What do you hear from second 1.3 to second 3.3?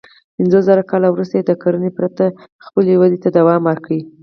یې د کرنې پرته خپلې ودې ته